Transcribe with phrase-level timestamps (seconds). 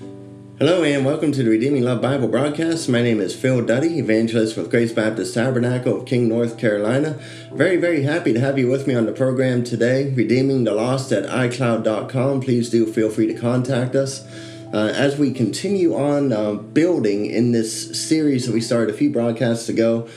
[0.00, 2.88] Hello and welcome to the Redeeming Love Bible broadcast.
[2.88, 7.20] My name is Phil Duddy, evangelist with Grace Baptist Tabernacle of King, North Carolina.
[7.52, 10.10] Very, very happy to have you with me on the program today.
[10.14, 12.40] Redeeming the Lost at iCloud.com.
[12.40, 14.26] Please do feel free to contact us.
[14.72, 19.10] Uh, as we continue on uh, building in this series that we started a few
[19.10, 20.08] broadcasts ago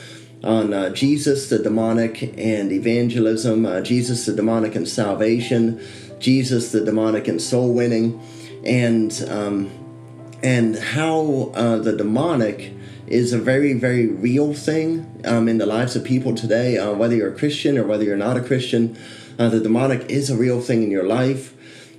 [0.42, 5.78] on uh, Jesus, the demonic, and evangelism, uh, Jesus, the demonic, and salvation,
[6.18, 8.20] Jesus, the demonic, and soul winning,
[8.64, 9.70] and um,
[10.42, 12.74] and how uh, the demonic
[13.06, 17.14] is a very, very real thing um, in the lives of people today, uh, whether
[17.14, 18.96] you're a Christian or whether you're not a Christian.
[19.38, 21.54] Uh, the demonic is a real thing in your life.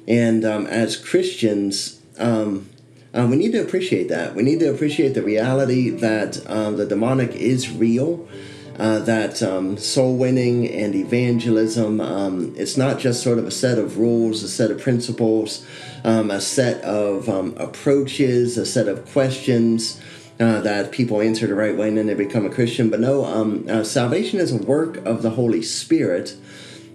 [0.07, 2.69] And um, as Christians, um,
[3.13, 4.35] uh, we need to appreciate that.
[4.35, 8.27] We need to appreciate the reality that uh, the demonic is real.
[8.77, 13.77] Uh, that um, soul winning and evangelism, um, it's not just sort of a set
[13.77, 15.65] of rules, a set of principles,
[16.03, 20.01] um, a set of um, approaches, a set of questions.
[20.37, 22.89] Uh, that people answer the right way and then they become a Christian.
[22.89, 26.35] But no, um, uh, salvation is a work of the Holy Spirit.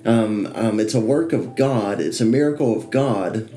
[0.05, 0.47] Um,
[0.79, 2.01] it's a work of God.
[2.01, 3.49] It's a miracle of God.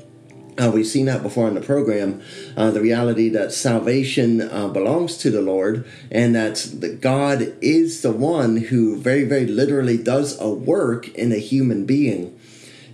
[0.56, 2.22] Uh, we've seen that before in the program.
[2.56, 8.12] Uh, the reality that salvation uh, belongs to the Lord, and that God is the
[8.12, 12.38] one who very, very literally does a work in a human being.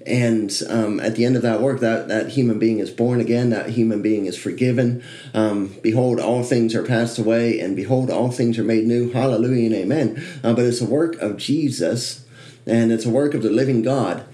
[0.07, 3.51] And um, at the end of that work that that human being is born again
[3.51, 5.05] that human being is forgiven.
[5.35, 9.13] Um, behold all things are passed away and behold all things are made new.
[9.13, 10.41] Hallelujah and amen.
[10.43, 12.25] Uh, but it's a work of jesus
[12.67, 14.25] and it's a work of the living god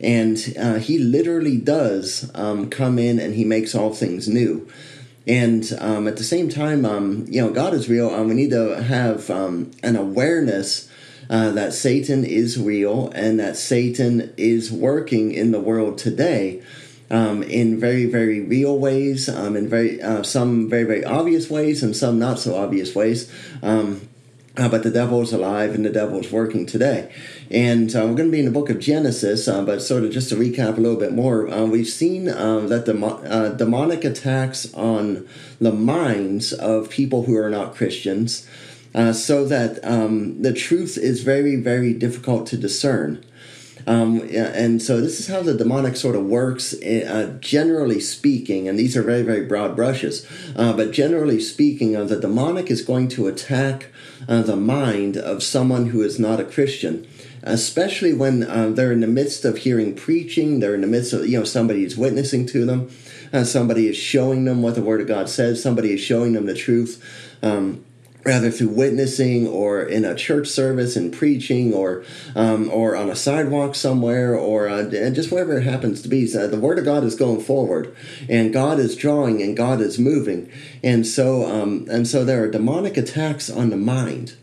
[0.00, 4.68] and uh, he literally does um, come in and he makes all things new
[5.26, 8.50] and um, at the same time um, you know god is real um, we need
[8.50, 10.88] to have an awareness
[11.30, 16.62] uh, that Satan is real and that Satan is working in the world today.
[17.10, 21.82] Um, in very very real ways, um, in very uh, some very very obvious ways,
[21.82, 23.32] and some not so obvious ways.
[23.62, 24.06] Um,
[24.58, 27.10] uh, but the devil is alive and the devil is working today.
[27.50, 30.10] And uh, we're going to be in the book of Genesis, uh, but sort of
[30.10, 34.04] just to recap a little bit more, uh, we've seen um, that the uh, demonic
[34.04, 35.26] attacks on
[35.58, 38.46] the minds of people who are not Christians
[38.94, 43.24] uh, so that um, the truth is very, very difficult to discern.
[43.86, 48.78] Um, and so this is how the demonic sort of works, uh, generally speaking, and
[48.78, 50.26] these are very, very broad brushes,
[50.56, 53.86] uh, but generally speaking, uh, the demonic is going to attack
[54.28, 57.06] uh, the mind of someone who is not a Christian.
[57.48, 61.26] Especially when uh, they're in the midst of hearing preaching, they're in the midst of,
[61.26, 62.90] you know, somebody is witnessing to them,
[63.32, 66.46] uh, somebody is showing them what the Word of God says, somebody is showing them
[66.46, 67.02] the truth.
[67.42, 67.84] Um,
[68.24, 72.04] rather through witnessing or in a church service and preaching or
[72.36, 76.46] um, or on a sidewalk somewhere or uh, just wherever it happens to be so
[76.46, 77.94] the word of god is going forward
[78.28, 80.50] and god is drawing and god is moving
[80.82, 84.36] and so um, and so there are demonic attacks on the mind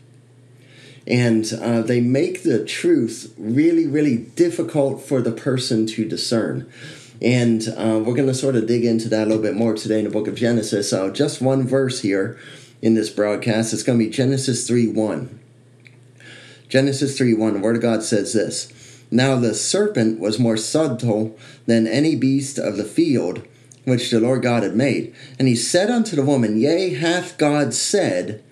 [1.06, 6.70] and uh, they make the truth really really difficult for the person to discern
[7.22, 9.98] and uh, we're going to sort of dig into that a little bit more today
[9.98, 12.38] in the book of genesis so just one verse here
[12.82, 13.72] in this broadcast.
[13.72, 15.40] It's going to be Genesis 3 1.
[16.68, 18.72] Genesis 3 1, the Word of God says this
[19.10, 23.46] Now the serpent was more subtle than any beast of the field
[23.84, 25.14] which the Lord God had made.
[25.38, 28.42] And he said unto the woman, Yea, hath God said,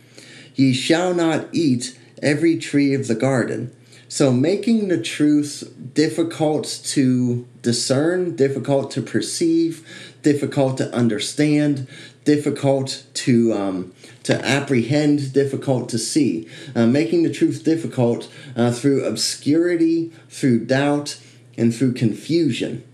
[0.55, 3.75] Ye shall not eat every tree of the garden.
[4.09, 9.87] So, making the truth difficult to discern, difficult to perceive,
[10.23, 11.89] difficult to understand,
[12.25, 13.93] difficult to um,
[14.25, 21.19] to apprehend, difficult to see, uh, making the truth difficult uh, through obscurity, through doubt,
[21.57, 22.85] and through confusion.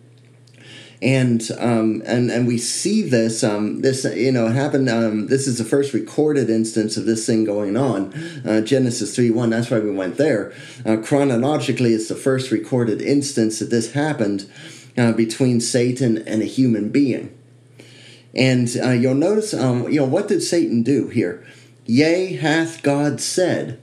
[1.03, 4.91] And um, and and we see this um, this you know happened.
[4.91, 8.13] Um, this is the first recorded instance of this thing going on.
[8.47, 9.49] Uh, Genesis three one.
[9.49, 10.53] That's why we went there.
[10.85, 14.51] Uh, chronologically, it's the first recorded instance that this happened
[14.99, 17.37] uh, between Satan and a human being.
[18.35, 21.45] And uh, you'll notice, um, you know, what did Satan do here?
[21.87, 23.81] Yea, hath God said,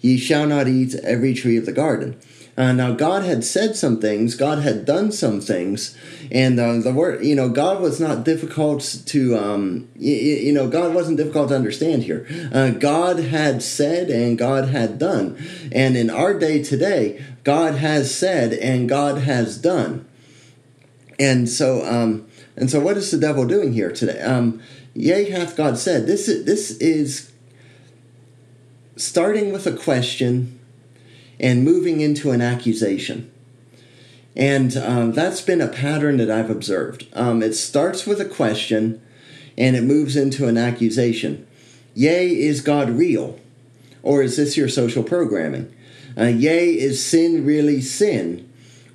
[0.00, 2.20] Ye shall not eat every tree of the garden.
[2.56, 5.94] Uh, now, God had said some things, God had done some things,
[6.32, 10.94] and uh, the word, you know, God was not difficult to, um, you, know, God
[10.94, 12.26] wasn't difficult to understand here.
[12.52, 15.36] Uh, God had said and God had done.
[15.70, 20.06] And in our day today, God has said and God has done.
[21.18, 22.26] And so, um,
[22.56, 24.20] and so, what is the devil doing here today?
[24.20, 24.62] Um,
[24.94, 26.06] Yea, hath God said.
[26.06, 27.30] This is, this is
[28.96, 30.55] starting with a question
[31.38, 33.30] and moving into an accusation.
[34.34, 37.06] And um, that's been a pattern that I've observed.
[37.14, 39.00] Um, it starts with a question
[39.56, 41.46] and it moves into an accusation.
[41.94, 43.40] Yea, is God real?
[44.02, 45.74] Or is this your social programming?
[46.18, 48.45] Uh, is sin really sin?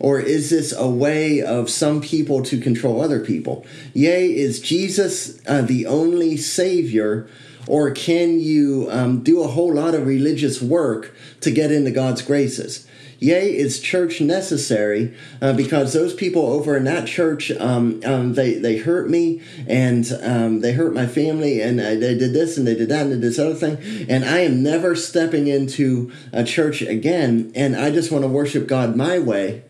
[0.01, 3.63] Or is this a way of some people to control other people?
[3.93, 7.29] Yea, is Jesus uh, the only Savior?
[7.67, 12.23] Or can you um, do a whole lot of religious work to get into God's
[12.23, 12.87] graces?
[13.19, 15.15] Yea, is church necessary?
[15.39, 20.11] Uh, because those people over in that church, um, um, they they hurt me and
[20.23, 23.11] um, they hurt my family, and uh, they did this and they did that and
[23.11, 23.77] did this other thing,
[24.09, 28.65] and I am never stepping into a church again, and I just want to worship
[28.65, 29.61] God my way.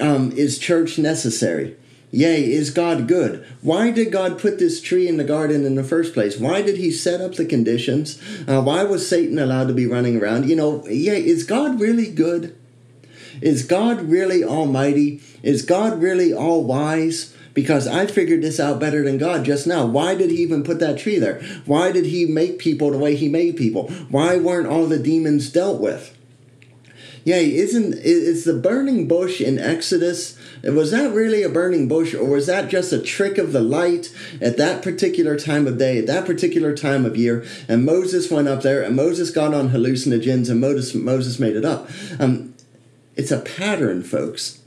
[0.00, 1.76] Um, is church necessary?
[2.10, 3.44] Yea, is God good?
[3.60, 6.38] Why did God put this tree in the garden in the first place?
[6.38, 8.18] Why did He set up the conditions?
[8.46, 10.48] Uh, why was Satan allowed to be running around?
[10.48, 12.56] You know, yea, is God really good?
[13.42, 15.20] Is God really almighty?
[15.42, 17.34] Is God really all wise?
[17.52, 19.84] Because I figured this out better than God just now.
[19.84, 21.42] Why did he even put that tree there?
[21.66, 23.88] Why did he make people the way he made people?
[24.08, 26.16] Why weren't all the demons dealt with?
[27.28, 30.34] Yea, isn't is the burning bush in Exodus?
[30.64, 34.10] Was that really a burning bush, or was that just a trick of the light
[34.40, 37.44] at that particular time of day, at that particular time of year?
[37.68, 41.66] And Moses went up there, and Moses got on hallucinogens, and Moses Moses made it
[41.66, 41.90] up.
[42.18, 42.54] Um,
[43.14, 44.62] it's a pattern, folks.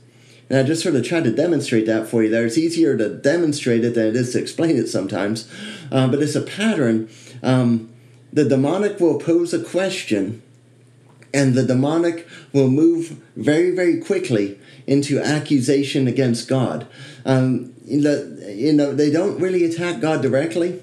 [0.48, 2.46] And I just sort of tried to demonstrate that for you there.
[2.46, 5.50] It's easier to demonstrate it than it is to explain it sometimes.
[5.90, 7.08] Uh, but it's a pattern.
[7.42, 7.92] Um,
[8.32, 10.42] the demonic will pose a question,
[11.34, 16.86] and the demonic will move very, very quickly into accusation against God.
[17.24, 20.82] Um, you know, they don't really attack God directly.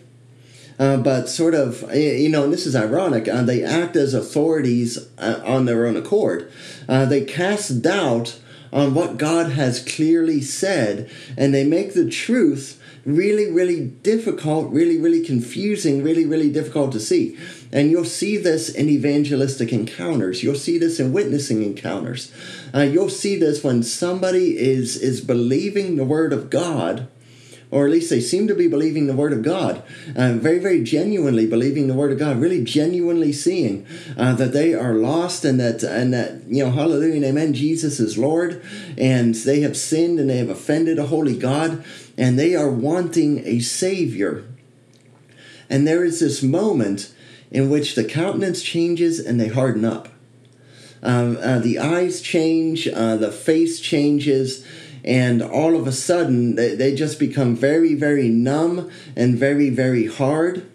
[0.80, 5.10] Uh, but sort of, you know, and this is ironic, uh, they act as authorities
[5.18, 6.50] uh, on their own accord.
[6.88, 8.40] Uh, they cast doubt
[8.72, 12.79] on what God has clearly said, and they make the truth
[13.16, 17.38] really, really difficult, really, really confusing, really, really difficult to see.
[17.72, 20.44] And you'll see this in evangelistic encounters.
[20.44, 22.32] You'll see this in witnessing encounters.
[22.74, 27.08] Uh, you'll see this when somebody is is believing the word of God
[27.72, 29.84] or at least they seem to be believing the Word of God,
[30.16, 33.86] uh, very, very genuinely believing the Word of God, really genuinely seeing
[34.18, 38.00] uh, that they are lost and that, and that, you know, hallelujah and amen, Jesus
[38.00, 38.64] is Lord,
[38.98, 41.84] and they have sinned and they have offended a holy God,
[42.20, 44.44] and they are wanting a Savior.
[45.70, 47.14] And there is this moment
[47.50, 50.10] in which the countenance changes and they harden up.
[51.02, 54.68] Um, uh, the eyes change, uh, the face changes,
[55.06, 60.08] and all of a sudden they, they just become very very numb and very very
[60.08, 60.70] hard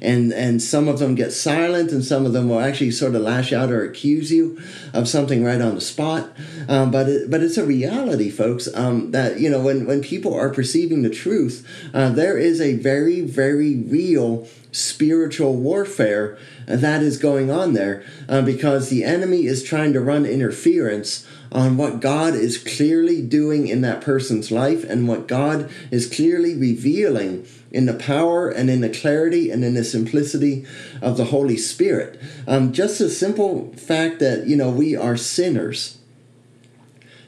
[0.00, 3.22] and and some of them get silent and some of them will actually sort of
[3.22, 4.60] lash out or accuse you
[4.92, 6.30] of something right on the spot.
[6.68, 10.34] Um, but it, but it's a reality folks um, that you know when when people
[10.34, 17.18] are perceiving the truth uh, there is a very very real spiritual warfare that is
[17.18, 22.34] going on there uh, because the enemy is trying to run interference on what God
[22.34, 27.94] is clearly doing in that person's life and what God is clearly revealing in the
[27.94, 30.64] power and in the clarity and in the simplicity
[31.00, 32.20] of the Holy Spirit.
[32.46, 35.98] Um, just a simple fact that, you know, we are sinners.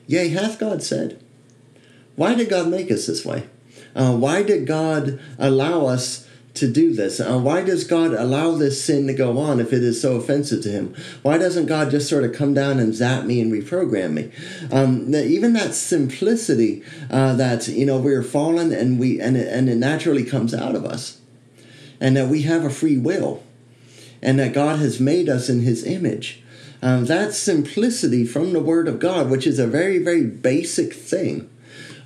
[0.07, 1.19] Yea, hath God said.
[2.15, 3.49] Why did God make us this way?
[3.97, 7.21] Uh, why did God allow us to do this?
[7.21, 10.63] Uh, why does God allow this sin to go on if it is so offensive
[10.63, 10.95] to Him?
[11.23, 14.31] Why doesn't God just sort of come down and zap me and reprogram me?
[14.71, 19.69] Um, even that simplicity uh, that you know we're fallen and we and it, and
[19.69, 21.19] it naturally comes out of us,
[22.01, 23.43] and that we have a free will,
[24.23, 26.41] and that God has made us in His image.
[26.81, 31.51] Um, that simplicity from the Word of God, which is a very very basic thing.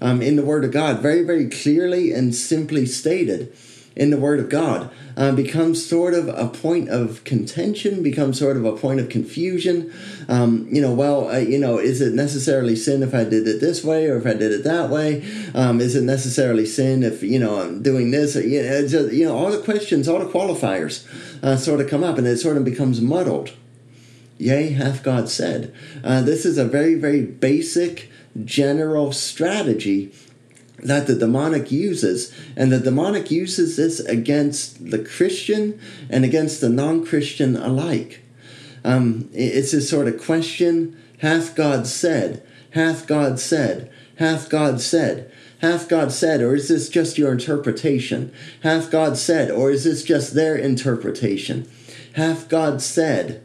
[0.00, 3.52] Um, in the Word of God, very, very clearly and simply stated
[3.98, 8.56] in the Word of God uh, becomes sort of a point of contention, becomes sort
[8.56, 9.92] of a point of confusion.
[10.28, 13.60] Um, you know, well, uh, you know, is it necessarily sin if I did it
[13.60, 15.28] this way or if I did it that way?
[15.52, 18.36] Um, is it necessarily sin if you know I'm doing this?
[18.36, 21.04] Or, you know, just, you know, all the questions, all the qualifiers
[21.42, 23.52] uh, sort of come up, and it sort of becomes muddled.
[24.38, 25.74] Yea, hath God said.
[26.04, 28.08] Uh, this is a very, very basic
[28.44, 30.12] general strategy
[30.78, 32.32] that the demonic uses.
[32.56, 38.22] And the demonic uses this against the Christian and against the non Christian alike.
[38.84, 42.46] Um, it's this sort of question Hath God said?
[42.70, 43.90] Hath God said?
[44.16, 45.32] Hath God said?
[45.60, 46.40] Hath God said?
[46.40, 48.32] Or is this just your interpretation?
[48.62, 49.50] Hath God said?
[49.50, 51.68] Or is this just their interpretation?
[52.14, 53.44] Hath God said?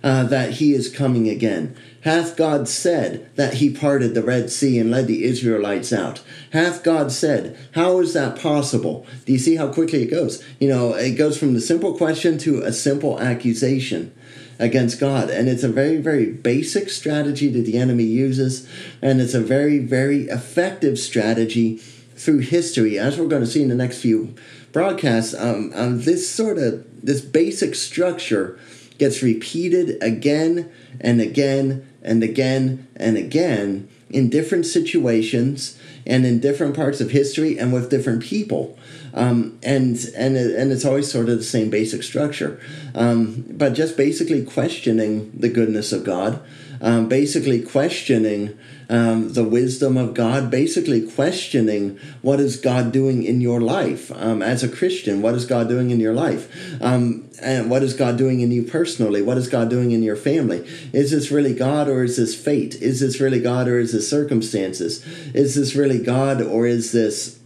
[0.00, 1.76] Uh, that he is coming again?
[2.02, 6.22] Hath God said that he parted the Red Sea and led the Israelites out?
[6.52, 9.04] Hath God said, how is that possible?
[9.26, 10.42] Do you see how quickly it goes?
[10.60, 14.14] You know, it goes from the simple question to a simple accusation
[14.58, 15.30] against God.
[15.30, 18.68] And it's a very, very basic strategy that the enemy uses,
[19.02, 21.78] and it's a very, very effective strategy
[22.16, 24.34] through history, as we're going to see in the next few
[24.72, 25.34] broadcasts.
[25.34, 28.58] Um, um, this sort of this basic structure
[28.98, 36.74] gets repeated again and again and again and again in different situations and in different
[36.74, 38.77] parts of history and with different people.
[39.18, 42.60] Um, and and and it's always sort of the same basic structure,
[42.94, 46.40] um, but just basically questioning the goodness of God,
[46.80, 48.56] um, basically questioning
[48.88, 54.40] um, the wisdom of God, basically questioning what is God doing in your life um,
[54.40, 56.48] as a Christian, what is God doing in your life,
[56.80, 60.16] um, and what is God doing in you personally, what is God doing in your
[60.16, 60.58] family?
[60.92, 62.76] Is this really God or is this fate?
[62.76, 65.04] Is this really God or is this circumstances?
[65.34, 67.38] Is this really God or is this?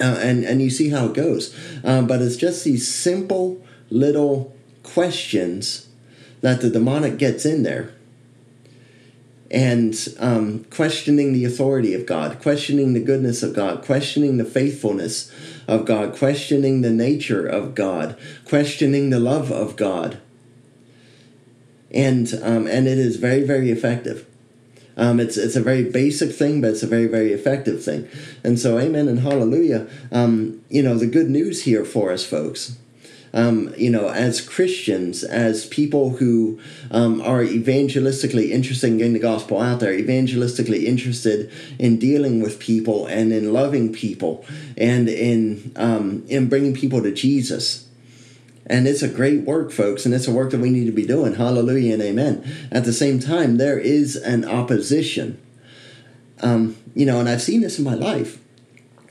[0.00, 4.54] Uh, and and you see how it goes, um, but it's just these simple little
[4.82, 5.88] questions
[6.40, 7.92] that the demonic gets in there
[9.50, 15.30] and um, questioning the authority of God, questioning the goodness of God, questioning the faithfulness
[15.68, 20.18] of God, questioning the nature of God, questioning the love of God.
[21.92, 24.26] And, um, and it is very, very effective.
[24.96, 28.08] Um, it's, it's a very basic thing, but it's a very, very effective thing.
[28.42, 29.86] And so, amen and hallelujah.
[30.10, 32.78] Um, you know, the good news here for us, folks,
[33.36, 36.58] um, you know, as Christians, as people who
[36.90, 42.58] um, are evangelistically interested in getting the gospel out there, evangelistically interested in dealing with
[42.58, 44.46] people and in loving people
[44.78, 47.85] and in um, in bringing people to Jesus.
[48.68, 51.06] And it's a great work, folks, and it's a work that we need to be
[51.06, 51.36] doing.
[51.36, 52.68] Hallelujah and amen.
[52.72, 55.40] At the same time, there is an opposition.
[56.40, 58.40] Um, you know, and I've seen this in my life.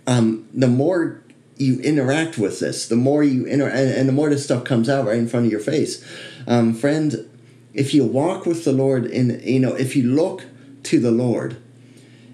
[0.08, 1.24] Um, the more
[1.58, 4.90] you interact with this, the more you inter and, and, the more this stuff comes
[4.90, 6.06] out right in front of your face.
[6.48, 7.30] Um, friend,
[7.74, 10.46] if you walk with the Lord in you know, if you look
[10.84, 11.58] to the Lord,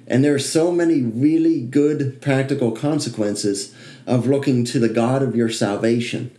[0.07, 3.73] and there are so many really good practical consequences
[4.05, 6.35] of looking to the God of your salvation,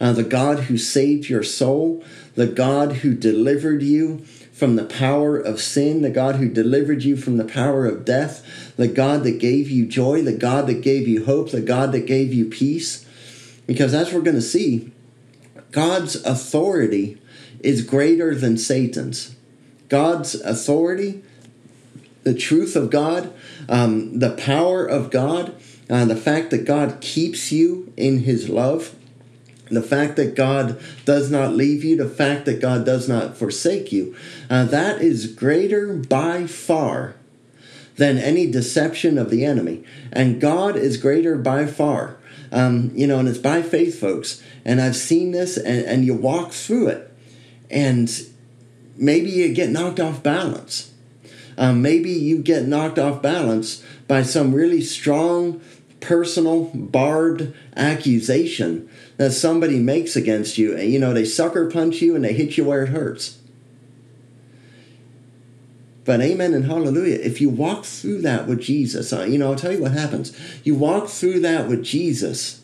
[0.00, 4.18] uh, the God who saved your soul, the God who delivered you
[4.52, 8.74] from the power of sin, the God who delivered you from the power of death,
[8.76, 12.06] the God that gave you joy, the God that gave you hope, the God that
[12.06, 13.04] gave you peace.
[13.66, 14.92] Because as we're going to see,
[15.72, 17.20] God's authority
[17.60, 19.36] is greater than Satan's.
[19.88, 21.22] God's authority,
[22.22, 23.32] the truth of God,
[23.68, 25.54] um, the power of God,
[25.90, 28.94] uh, the fact that God keeps you in his love,
[29.70, 33.92] the fact that God does not leave you, the fact that God does not forsake
[33.92, 34.16] you,
[34.48, 37.16] uh, that is greater by far
[37.96, 39.84] than any deception of the enemy.
[40.12, 42.16] And God is greater by far.
[42.52, 44.42] Um, you know, and it's by faith, folks.
[44.64, 47.12] And I've seen this, and, and you walk through it,
[47.70, 48.10] and
[48.96, 50.92] maybe you get knocked off balance.
[51.58, 55.60] Um, maybe you get knocked off balance by some really strong,
[56.06, 60.76] personal, barbed accusation that somebody makes against you.
[60.76, 63.38] And you know, they sucker punch you and they hit you where it hurts.
[66.04, 67.16] But amen and hallelujah.
[67.16, 70.38] If you walk through that with Jesus, you know, I'll tell you what happens.
[70.62, 72.62] You walk through that with Jesus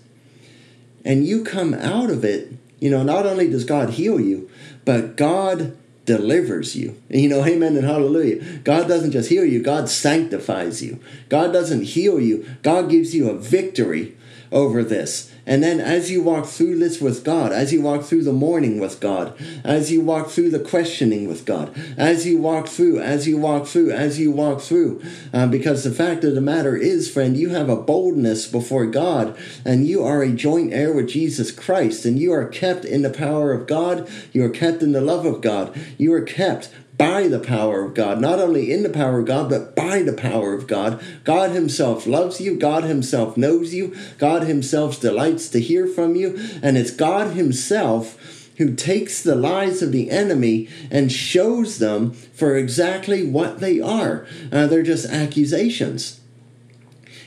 [1.04, 4.49] and you come out of it, you know, not only does God heal you,
[4.84, 5.76] but God
[6.19, 7.00] delivers you.
[7.09, 8.59] You know, amen and hallelujah.
[8.59, 11.00] God doesn't just heal you, God sanctifies you.
[11.31, 14.14] God doesn't heal you, God gives you a victory
[14.52, 15.32] over this.
[15.44, 18.78] And then as you walk through this with God, as you walk through the morning
[18.78, 23.26] with God, as you walk through the questioning with God, as you walk through, as
[23.26, 27.11] you walk through, as you walk through, uh, because the fact of the matter is,
[27.11, 31.50] friend, you have a boldness before God, and you are a joint heir with Jesus
[31.50, 35.00] Christ, and you are kept in the power of God, you are kept in the
[35.00, 36.71] love of God, you are kept
[37.02, 40.12] by the power of God, not only in the power of God, but by the
[40.12, 41.02] power of God.
[41.25, 46.38] God Himself loves you, God Himself knows you, God Himself delights to hear from you,
[46.62, 52.56] and it's God Himself who takes the lies of the enemy and shows them for
[52.56, 54.25] exactly what they are.
[54.52, 56.21] Uh, they're just accusations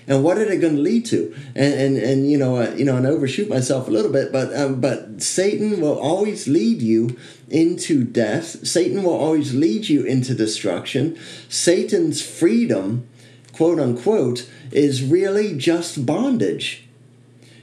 [0.08, 1.36] and what are they going to lead to?
[1.56, 4.56] And and, and you know, uh, you know, and overshoot myself a little bit, but
[4.56, 7.18] um, but Satan will always lead you
[7.50, 8.68] into death.
[8.68, 11.18] Satan will always lead you into destruction.
[11.50, 13.08] Satan's freedom,
[13.54, 16.88] quote unquote, is really just bondage.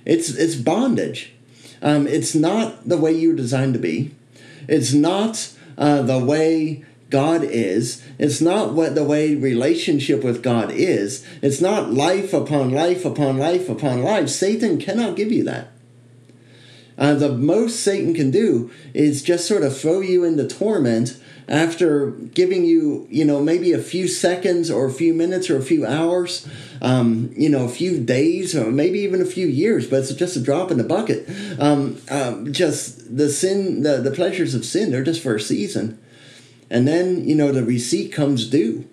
[0.05, 1.33] It's it's bondage.
[1.81, 4.15] Um, it's not the way you're designed to be.
[4.69, 8.02] It's not uh, the way God is.
[8.19, 11.25] It's not what the way relationship with God is.
[11.42, 14.31] It's not life upon life upon life upon life.
[14.31, 15.69] Satan cannot give you that.
[16.97, 22.11] Uh, the most Satan can do is just sort of throw you into torment after
[22.11, 25.85] giving you, you know, maybe a few seconds or a few minutes or a few
[25.85, 26.49] hours,
[26.81, 30.37] um, you know, a few days or maybe even a few years, but it's just
[30.37, 31.28] a drop in the bucket.
[31.59, 35.99] Um, um, just the sin, the, the pleasures of sin, they're just for a season.
[36.73, 38.88] And then, you know, the receipt comes due.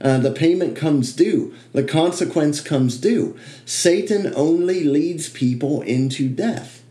[0.00, 1.54] Uh, the payment comes due.
[1.74, 3.38] The consequence comes due.
[3.66, 6.82] Satan only leads people into death.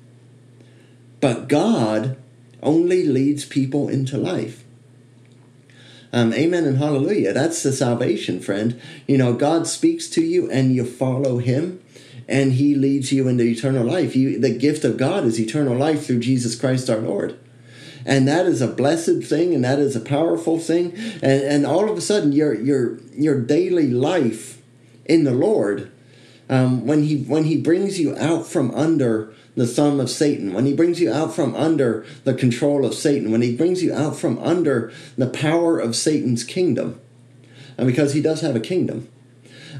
[1.22, 2.18] But God
[2.62, 4.64] only leads people into life.
[6.14, 7.34] Um, amen and hallelujah.
[7.34, 8.80] That's the salvation, friend.
[9.08, 11.82] You know, God speaks to you and you follow Him
[12.28, 14.16] and He leads you into eternal life.
[14.16, 17.40] You, the gift of God is eternal life through Jesus Christ our Lord.
[18.08, 20.94] And that is a blessed thing and that is a powerful thing.
[21.22, 24.62] And, and all of a sudden, your, your, your daily life
[25.06, 25.92] in the Lord,
[26.50, 30.68] um, when, he, when He brings you out from under the thumb of Satan, when
[30.68, 34.16] he brings you out from under the control of Satan, when he brings you out
[34.16, 37.02] from under the power of Satan's kingdom,
[37.76, 39.10] and because he does have a kingdom.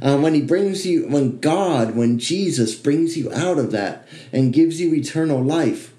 [0.02, 4.52] Uh, when he brings you, when God, when Jesus brings you out of that and
[4.52, 5.94] gives you eternal life,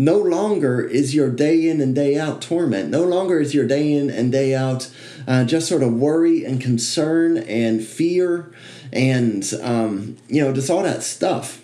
[0.00, 2.88] no longer is your day in and day out torment.
[2.88, 4.90] No longer is your day in and day out
[5.28, 8.50] uh, just sort of worry and concern and fear
[8.94, 11.62] and, um, you know, just all that stuff.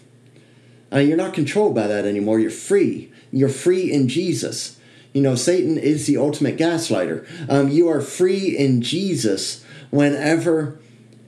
[0.93, 2.39] Uh, you're not controlled by that anymore.
[2.39, 3.11] You're free.
[3.33, 4.79] You're free in Jesus.
[5.15, 7.27] You know, Satan is the ultimate gaslighter.
[7.49, 10.79] Um, you are free in Jesus whenever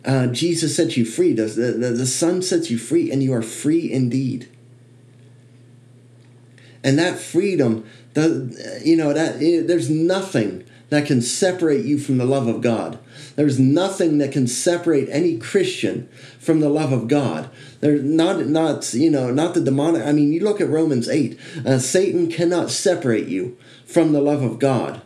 [0.04, 1.32] uh, Jesus sets you free.
[1.32, 4.50] The, the, the Son sets you free, and you are free indeed.
[6.88, 12.24] And that freedom, the, you know, that there's nothing that can separate you from the
[12.24, 12.98] love of God.
[13.36, 17.50] There's nothing that can separate any Christian from the love of God.
[17.80, 20.00] There's not not you know not the demonic.
[20.00, 21.38] I mean, you look at Romans eight.
[21.62, 25.02] Uh, Satan cannot separate you from the love of God.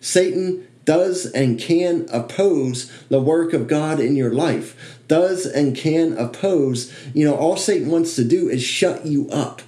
[0.00, 4.98] Satan does and can oppose the work of God in your life.
[5.06, 6.90] Does and can oppose.
[7.12, 9.60] You know, all Satan wants to do is shut you up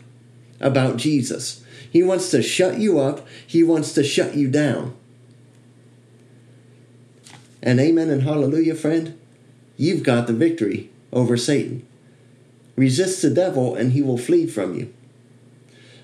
[0.62, 1.62] about Jesus.
[1.90, 3.26] He wants to shut you up.
[3.46, 4.94] He wants to shut you down.
[7.62, 9.18] And amen and hallelujah, friend.
[9.76, 11.86] You've got the victory over Satan.
[12.76, 14.92] Resist the devil and he will flee from you.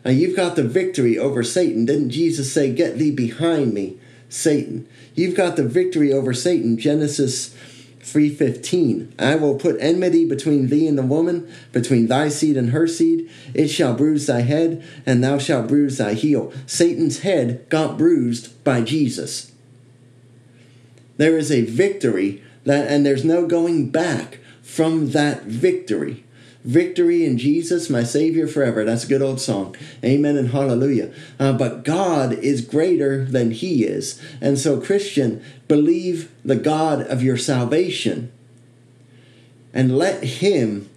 [0.04, 1.86] Now you've got the victory over Satan.
[1.86, 4.86] Didn't Jesus say, Get thee behind me, Satan?
[5.14, 6.78] You've got the victory over Satan.
[6.78, 7.54] Genesis
[8.12, 12.86] 3:15 I will put enmity between thee and the woman between thy seed and her
[12.86, 13.28] seed.
[13.54, 16.52] It shall bruise thy head and thou shalt bruise thy heel.
[16.66, 19.52] Satan's head got bruised by Jesus.
[21.16, 26.24] There is a victory that and there's no going back from that victory
[26.68, 28.84] Victory in Jesus, my Savior forever.
[28.84, 29.74] That's a good old song.
[30.04, 31.10] Amen and hallelujah.
[31.40, 34.20] Uh, but God is greater than He is.
[34.42, 38.30] And so, Christian, believe the God of your salvation
[39.72, 40.90] and let Him,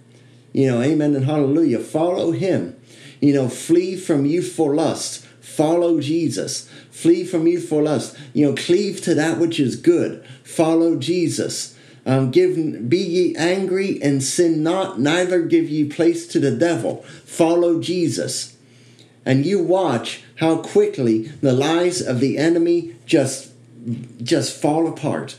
[0.52, 2.76] you know, amen and hallelujah, follow Him.
[3.22, 5.26] You know, flee from youthful lust.
[5.40, 6.70] Follow Jesus.
[6.90, 8.18] Flee from youthful lust.
[8.34, 10.26] You know, cleave to that which is good.
[10.44, 11.78] Follow Jesus.
[12.06, 17.04] Um, give, be ye angry and sin not, neither give ye place to the devil.
[17.26, 18.58] Follow Jesus.
[19.26, 23.52] And you watch how quickly the lies of the enemy just,
[24.24, 25.38] just fall apart.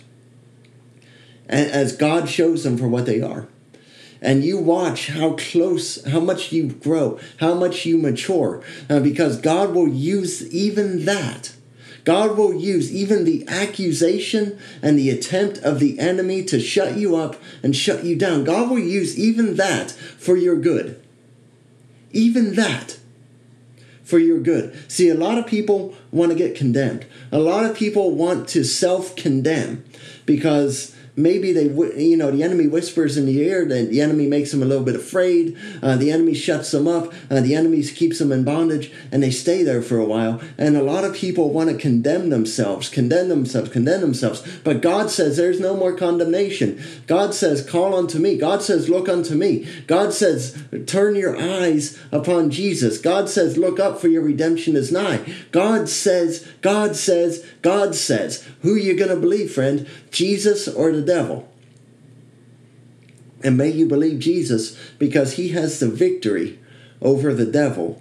[1.48, 3.48] And as God shows them for what they are.
[4.20, 9.40] And you watch how close, how much you grow, how much you mature, uh, because
[9.40, 11.53] God will use even that
[12.04, 17.16] God will use even the accusation and the attempt of the enemy to shut you
[17.16, 18.44] up and shut you down.
[18.44, 21.00] God will use even that for your good.
[22.10, 22.98] Even that
[24.02, 24.76] for your good.
[24.90, 27.06] See, a lot of people want to get condemned.
[27.30, 29.84] A lot of people want to self condemn
[30.26, 31.64] because maybe they
[32.01, 34.85] you know the enemy whispers in the ear then the enemy makes them a little
[34.85, 38.92] bit afraid uh, the enemy shuts them up uh, the enemy keeps them in bondage
[39.11, 40.40] and they stay there for a while.
[40.59, 44.42] And a lot of people want to condemn themselves condemn themselves condemn themselves.
[44.64, 46.83] But god says there's no more condemnation.
[47.07, 48.37] God says call unto me.
[48.37, 49.66] God says look unto me.
[49.87, 52.98] God says turn your eyes upon jesus.
[52.98, 55.20] God says look up for your redemption is nigh.
[55.51, 61.48] God says god says god says who you gonna believe friend jesus or the devil.
[63.44, 66.61] And may you believe Jesus because he has the victory
[67.01, 68.01] over the devil.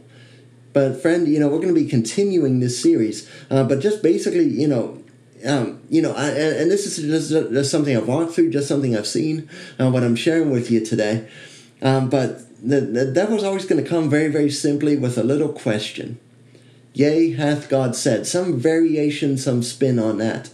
[0.74, 3.30] But, friend, you know, we're going to be continuing this series.
[3.50, 5.04] Uh, but just basically, you know,
[5.46, 8.96] um, you know, I, and this is just, just, something I've walked through, just something
[8.96, 11.28] I've seen, uh, what I'm sharing with you today.
[11.82, 15.52] Um, but the, the devil's always going to come very, very simply with a little
[15.52, 16.20] question.
[16.94, 18.28] Yea, hath God said.
[18.28, 20.52] Some variation, some spin on that.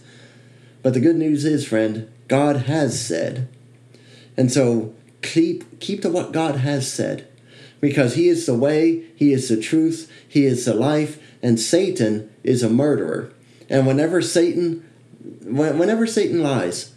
[0.82, 3.48] But the good news is, friend, God has said.
[4.36, 7.26] And so keep keep to what God has said.
[7.80, 12.28] Because he is the way, he is the truth, he is the life, and Satan
[12.42, 13.32] is a murderer.
[13.68, 14.84] And whenever Satan
[15.44, 16.94] whenever Satan lies,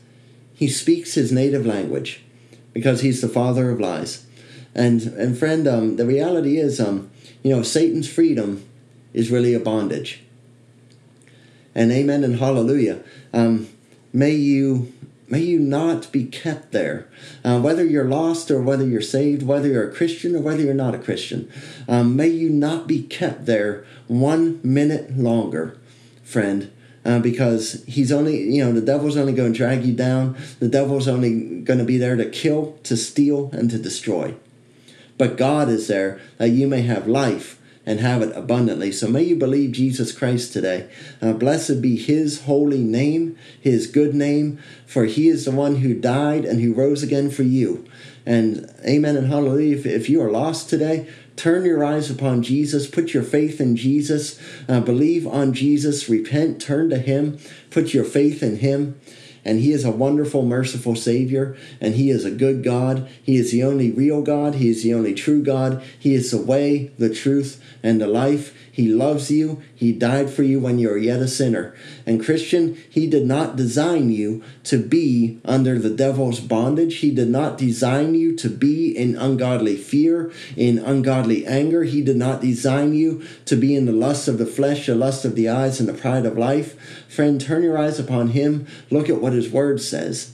[0.54, 2.24] he speaks his native language
[2.74, 4.26] because he's the father of lies.
[4.74, 7.12] And and friend, um, the reality is, um,
[7.44, 8.66] you know, Satan's freedom
[9.14, 10.24] is really a bondage.
[11.74, 13.02] And amen and hallelujah.
[13.34, 13.70] Um,
[14.14, 14.94] may you
[15.30, 17.08] may you not be kept there.
[17.44, 20.74] Uh, whether you're lost or whether you're saved, whether you're a Christian or whether you're
[20.74, 21.50] not a Christian,
[21.88, 25.78] um, may you not be kept there one minute longer,
[26.24, 26.72] friend.
[27.04, 30.38] Uh, because he's only, you know, the devil's only going to drag you down.
[30.60, 34.36] The devil's only going to be there to kill, to steal, and to destroy.
[35.18, 38.92] But God is there that you may have life and have it abundantly.
[38.92, 40.90] So may you believe Jesus Christ today.
[41.22, 45.94] Uh, blessed be his holy name, his good name, for he is the one who
[45.94, 47.86] died and who rose again for you.
[48.26, 49.78] And amen and hallelujah.
[49.78, 53.76] If, if you are lost today, turn your eyes upon Jesus, put your faith in
[53.76, 54.40] Jesus,
[54.70, 57.40] uh, believe on Jesus, repent, turn to him,
[57.72, 59.00] put your faith in him
[59.44, 63.10] and He is a wonderful, merciful Savior, and He is a good God.
[63.24, 64.56] He is the only real God.
[64.56, 65.84] He is the only true God.
[65.98, 68.56] He is the way, the truth, and the life.
[68.72, 69.62] He loves you.
[69.76, 71.76] He died for you when you were yet a sinner.
[72.06, 76.98] And Christian, He did not design you to be under the devil's bondage.
[76.98, 81.84] He did not design you to be in ungodly fear, in ungodly anger.
[81.84, 85.26] He did not design you to be in the lust of the flesh, the lust
[85.26, 86.80] of the eyes, and the pride of life.
[87.10, 88.66] Friend, turn your eyes upon Him.
[88.90, 90.34] Look at what His Word says.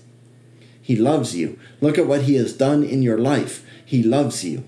[0.79, 1.57] He loves you.
[1.81, 3.65] Look at what He has done in your life.
[3.83, 4.63] He loves you.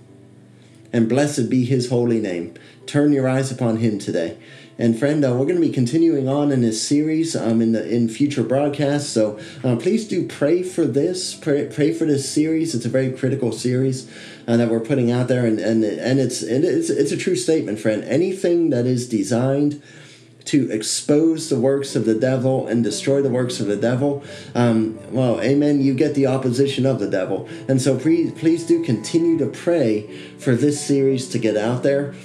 [0.92, 2.56] And blessed be His holy name
[2.90, 4.38] turn your eyes upon him today.
[4.80, 7.88] And friend, uh, we're going to be continuing on in this series um, in the
[7.88, 9.10] in future broadcasts.
[9.10, 11.36] So uh, please do pray for this.
[11.36, 12.74] Pray, pray for this series.
[12.74, 14.10] It's a very critical series
[14.48, 17.36] uh, that we're putting out there, and and and it's and it's it's a true
[17.36, 18.04] statement, friend.
[18.06, 19.84] Anything that is designed
[20.50, 24.24] to expose the works of the devil and destroy the works of the devil,
[24.56, 27.48] um, well, amen, you get the opposition of the devil.
[27.68, 30.08] And so please, please do continue to pray
[30.38, 32.16] for this series to get out there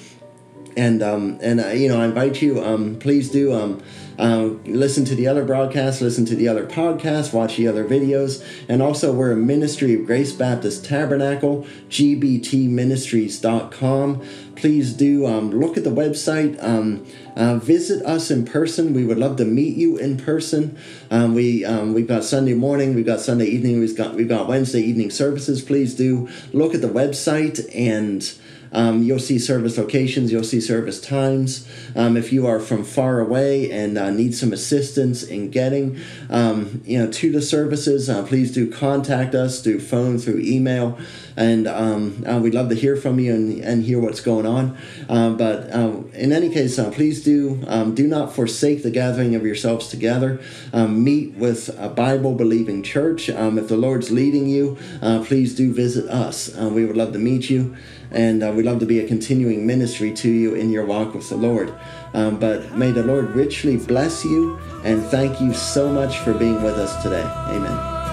[0.77, 3.83] and um, and uh, you know I invite you um, please do um,
[4.19, 8.45] uh, listen to the other broadcasts listen to the other podcasts watch the other videos.
[8.69, 14.23] And also we're a ministry of Grace Baptist Tabernacle gbtministries.com
[14.57, 17.05] please do um, look at the website um,
[17.37, 18.95] uh, visit us in person.
[18.95, 20.79] We would love to meet you in person.
[21.11, 24.81] Um, we we've got Sunday morning we've got Sunday evening we've got we've got Wednesday
[24.81, 25.63] evening services.
[25.63, 28.35] Please do look at the website and
[28.75, 31.67] um, you'll see service locations, you'll see service times.
[31.97, 36.83] Um, if you are from far away and uh, need some assistance in getting, um,
[36.85, 40.99] you know, to the services, uh, please do contact us through phone, through email,
[41.37, 44.77] and um, uh, we'd love to hear from you and, and hear what's going on.
[45.09, 47.55] Um, but um, in any case, uh, please do
[47.95, 50.41] do not forsake the gathering of yourselves together.
[50.73, 53.29] meet with a Bible believing church.
[53.29, 56.57] if the Lord's leading you, uh, please do visit us.
[56.57, 57.77] Uh, we would love to meet you
[58.11, 61.29] and uh, we'd love to be a continuing ministry to you in your walk with
[61.29, 61.75] the Lord.
[62.15, 66.63] Um, but may the Lord richly bless you and thank you so much for being
[66.63, 67.25] with us today.
[67.49, 68.04] Amen.